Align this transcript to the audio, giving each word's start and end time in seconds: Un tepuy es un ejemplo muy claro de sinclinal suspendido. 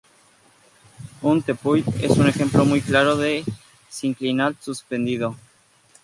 Un 1.21 1.41
tepuy 1.43 1.83
es 2.01 2.09
un 2.17 2.27
ejemplo 2.27 2.65
muy 2.65 2.81
claro 2.81 3.17
de 3.17 3.43
sinclinal 3.87 4.57
suspendido. 4.59 5.35